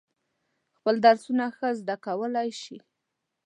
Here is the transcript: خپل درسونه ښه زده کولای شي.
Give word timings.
خپل 0.77 0.95
درسونه 1.05 1.45
ښه 1.55 1.69
زده 1.79 1.95
کولای 2.05 2.49
شي. 2.61 2.77